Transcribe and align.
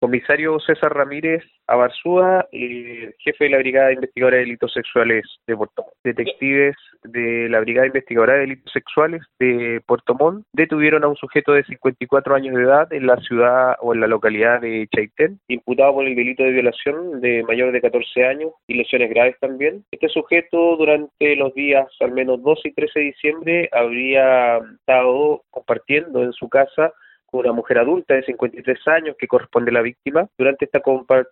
Comisario 0.00 0.58
César 0.60 0.94
Ramírez 0.94 1.44
Abarzúa, 1.66 2.48
eh, 2.52 3.12
jefe 3.18 3.44
de 3.44 3.50
la 3.50 3.58
Brigada 3.58 3.92
Investigadora 3.92 4.38
de 4.38 4.44
Delitos 4.44 4.72
Sexuales 4.72 5.24
de 5.46 5.54
Puerto 5.54 5.82
Montt. 5.82 5.94
Detectives 6.02 6.74
de 7.04 7.48
la 7.50 7.60
Brigada 7.60 7.86
Investigadora 7.86 8.32
de 8.32 8.40
Delitos 8.40 8.72
Sexuales 8.72 9.22
de 9.38 9.82
Puerto 9.86 10.14
Montt 10.14 10.46
detuvieron 10.54 11.04
a 11.04 11.08
un 11.08 11.16
sujeto 11.16 11.52
de 11.52 11.64
54 11.64 12.34
años 12.34 12.56
de 12.56 12.62
edad 12.62 12.90
en 12.92 13.06
la 13.06 13.18
ciudad 13.18 13.76
o 13.82 13.92
en 13.92 14.00
la 14.00 14.06
localidad 14.06 14.62
de 14.62 14.88
Chaitén, 14.94 15.38
imputado 15.48 15.92
por 15.92 16.06
el 16.06 16.16
delito 16.16 16.44
de 16.44 16.52
violación 16.52 17.20
de 17.20 17.42
mayor 17.42 17.70
de 17.70 17.82
14 17.82 18.24
años 18.24 18.52
y 18.66 18.74
lesiones 18.74 19.10
graves 19.10 19.36
también. 19.38 19.84
Este 19.90 20.08
sujeto 20.08 20.78
durante 20.78 21.36
los 21.36 21.52
días 21.52 21.86
al 22.00 22.12
menos 22.12 22.42
12 22.42 22.70
y 22.70 22.72
13 22.72 22.98
de 22.98 23.04
diciembre 23.04 23.68
habría 23.72 24.56
estado 24.78 25.42
compartiendo 25.50 26.22
en 26.22 26.32
su 26.32 26.48
casa 26.48 26.92
una 27.32 27.52
mujer 27.52 27.78
adulta 27.78 28.14
de 28.14 28.24
53 28.24 28.88
años 28.88 29.16
que 29.18 29.28
corresponde 29.28 29.70
a 29.70 29.74
la 29.74 29.82
víctima. 29.82 30.28
Durante 30.36 30.64
esta 30.64 30.80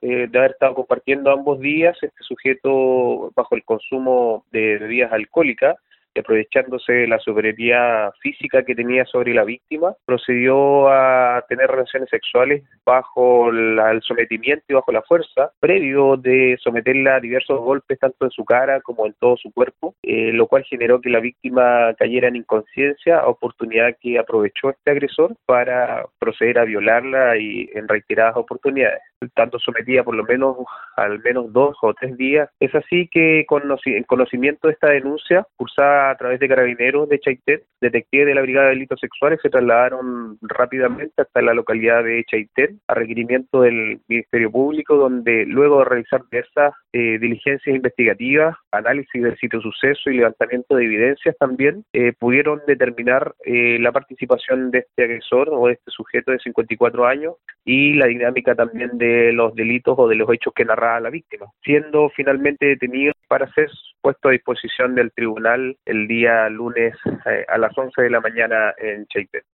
eh, 0.03 0.29
de 0.31 0.39
haber 0.39 0.53
estado 0.53 0.75
compartiendo 0.75 1.31
ambos 1.31 1.61
días, 1.61 1.97
este 2.03 2.23
sujeto 2.23 3.33
bajo 3.35 3.55
el 3.55 3.65
consumo 3.65 4.45
de 4.53 4.79
bebidas 4.79 5.13
alcohólicas 5.13 5.77
aprovechándose 6.17 6.93
de 6.93 7.09
la 7.09 7.19
superioridad 7.19 8.13
física 8.21 8.63
que 8.65 8.75
tenía 8.75 9.05
sobre 9.05 9.35
la 9.35 9.45
víctima, 9.45 9.95
procedió 10.05 10.89
a 10.89 11.45
tener 11.49 11.71
relaciones 11.71 12.09
sexuales 12.11 12.63
bajo 12.85 13.51
el 13.51 14.01
sometimiento 14.03 14.65
y 14.69 14.75
bajo 14.75 14.93
la 14.93 15.03
fuerza, 15.03 15.53
previo 15.61 16.17
de 16.17 16.57
someterla 16.63 17.17
a 17.17 17.21
diversos 17.21 17.61
golpes 17.61 17.99
tanto 17.99 18.25
en 18.25 18.31
su 18.31 18.45
cara 18.45 18.81
como 18.81 19.07
en 19.07 19.15
todo 19.21 19.37
su 19.37 19.53
cuerpo, 19.53 19.95
eh, 20.03 20.33
lo 20.33 20.47
cual 20.47 20.65
generó 20.65 21.01
que 21.01 21.11
la 21.11 21.21
víctima 21.21 21.95
cayera 21.99 22.29
en 22.29 22.37
inconsciencia, 22.37 23.27
oportunidad 23.27 23.97
que 24.01 24.19
aprovechó 24.19 24.71
este 24.71 24.91
agresor 24.91 25.35
para 25.47 26.07
proceder 26.19 26.59
a 26.59 26.65
violarla 26.65 27.37
y 27.37 27.69
en 27.75 27.89
reiteradas 27.89 28.37
oportunidades 28.37 29.01
tanto 29.35 29.59
sometida 29.59 30.05
por 30.05 30.15
lo 30.15 30.25
menos 30.25 30.57
al 30.97 31.19
menos 31.21 31.53
dos 31.53 31.77
o 31.83 31.95
tres 31.95 32.17
días. 32.17 32.49
Es 32.61 32.75
así 32.75 33.09
que 33.11 33.45
con 33.47 33.63
en 33.85 34.05
conocimiento 34.05 34.69
de 34.69 34.75
esta 34.75 34.89
denuncia, 34.89 35.47
cursada 35.57 35.98
a 35.99 36.17
través 36.17 36.41
de 36.41 36.49
carabineros 36.49 37.09
de 37.09 37.19
Chaitén, 37.19 37.61
detectives 37.81 38.27
de 38.27 38.35
la 38.35 38.43
Brigada 38.43 38.69
de 38.69 38.75
Delitos 38.75 39.01
Sexuales 39.01 39.41
se 39.43 39.51
trasladaron 39.51 40.39
rápidamente 40.43 41.23
hasta 41.23 41.43
la 41.43 41.55
localidad 41.55 42.05
de 42.05 42.25
Chaitén 42.25 42.81
a 42.87 42.95
requerimiento 42.95 43.63
del 43.63 44.01
Ministerio 44.09 44.51
Público, 44.51 44.97
donde 44.97 45.45
luego 45.47 45.81
de 45.81 45.85
realizar 45.85 46.23
diversas 46.31 46.75
eh, 46.93 47.19
diligencias 47.19 47.75
investigativas, 47.75 48.57
análisis 48.73 49.23
del 49.23 49.37
sitio 49.39 49.61
suceso 49.61 50.11
y 50.11 50.19
levantamiento 50.19 50.77
de 50.77 50.85
evidencias 50.85 51.37
también, 51.39 51.85
eh, 51.93 52.13
pudieron 52.19 52.61
determinar 52.67 53.35
eh, 53.45 53.79
la 53.81 53.93
participación 53.93 54.71
de 54.71 54.81
este 54.81 55.05
agresor 55.05 55.49
o 55.53 55.67
de 55.67 55.75
este 55.75 55.91
sujeto 55.91 56.33
de 56.33 56.39
54 56.39 57.07
años 57.07 57.35
y 57.65 57.95
la 57.95 58.07
dinámica 58.07 58.55
también 58.55 58.97
de 58.99 59.33
los 59.33 59.55
delitos 59.55 59.95
o 59.99 60.09
de 60.09 60.17
los 60.17 60.31
hechos 60.33 60.53
que 60.55 60.65
narraba 60.65 61.01
la 61.01 61.11
víctima, 61.11 61.47
siendo 61.63 62.09
finalmente 62.11 62.67
detenido 62.67 63.13
para 63.29 63.51
ser 63.53 63.69
puesto 64.09 64.31
a 64.31 64.33
disposición 64.33 64.95
del 64.95 65.13
tribunal 65.13 65.77
el 65.85 66.09
día 66.09 66.49
lunes 66.49 66.95
a 67.47 67.59
las 67.59 67.77
11 67.77 68.01
de 68.01 68.09
la 68.09 68.23
mañana 68.23 68.75
en 68.79 69.07
Chaitén. 69.09 69.43